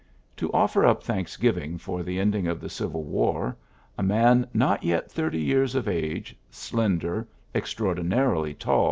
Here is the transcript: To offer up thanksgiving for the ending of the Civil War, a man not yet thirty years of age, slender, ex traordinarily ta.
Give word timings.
To 0.37 0.51
offer 0.51 0.83
up 0.83 1.03
thanksgiving 1.03 1.77
for 1.77 2.01
the 2.01 2.19
ending 2.19 2.47
of 2.47 2.59
the 2.59 2.71
Civil 2.71 3.03
War, 3.03 3.55
a 3.99 4.01
man 4.01 4.47
not 4.51 4.81
yet 4.83 5.11
thirty 5.11 5.39
years 5.39 5.75
of 5.75 5.87
age, 5.87 6.35
slender, 6.49 7.27
ex 7.53 7.75
traordinarily 7.75 8.57
ta. 8.57 8.79